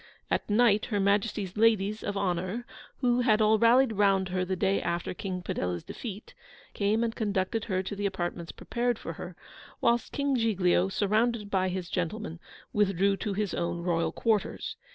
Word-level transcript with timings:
At 0.31 0.49
night, 0.49 0.85
Her 0.87 0.99
Majesty's 0.99 1.55
ladies 1.55 2.03
of 2.03 2.17
honour 2.17 2.65
(who 3.01 3.19
had 3.21 3.39
all 3.39 3.59
rallied 3.59 3.91
round 3.93 4.29
her 4.29 4.43
the 4.43 4.55
day 4.55 4.81
after 4.81 5.13
King 5.13 5.43
Padella's 5.43 5.83
defeat) 5.83 6.33
came 6.73 7.03
and 7.03 7.13
conducted 7.15 7.65
her 7.65 7.83
to 7.83 7.95
the 7.95 8.07
apartments 8.07 8.51
prepared 8.51 8.97
for 8.97 9.13
her; 9.13 9.35
whilst 9.79 10.11
King 10.11 10.35
Giglio, 10.35 10.89
surrounded 10.89 11.51
by 11.51 11.69
his 11.69 11.87
gentlemen, 11.87 12.39
withdrew 12.73 13.15
to 13.17 13.33
his 13.33 13.53
own 13.53 13.83
Royal 13.83 14.11
quarters. 14.11 14.75